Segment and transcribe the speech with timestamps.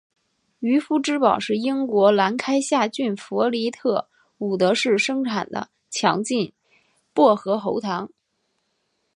[0.61, 4.07] 渔夫之宝是英国兰开夏郡弗利特
[4.39, 6.51] 伍德市生产的强劲
[7.13, 8.09] 薄荷喉糖。